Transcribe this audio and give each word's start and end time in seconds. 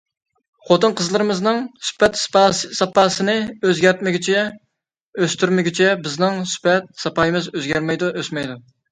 خوتۇن- 0.67 0.93
قىزلىرىمىزنىڭ 0.99 1.57
سۈپەت- 1.89 2.55
ساپاسىنى 2.79 3.35
ئۆزگەرتمىگۈچە، 3.67 4.45
ئۆستۈرمىگۈچە، 5.27 5.91
بىزنىڭ 6.07 6.39
سۈپەت? 6.53 6.89
ساپايىمىز 7.03 7.51
ئۆزگەرمەيدۇ، 7.61 8.11
ئۆسمەيدۇ. 8.23 8.57